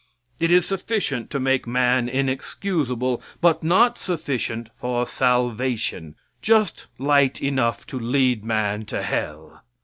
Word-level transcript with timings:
It 0.39 0.49
is 0.49 0.65
sufficient 0.65 1.29
to 1.29 1.39
make 1.39 1.67
man 1.67 2.09
inexcusable, 2.09 3.21
but 3.39 3.61
not 3.61 3.99
sufficient 3.99 4.69
for 4.79 5.05
salvation; 5.05 6.15
just 6.41 6.87
light 6.97 7.39
enough 7.39 7.85
to 7.85 7.99
lead 7.99 8.43
man 8.43 8.85
to 8.85 9.03
hell. 9.03 9.61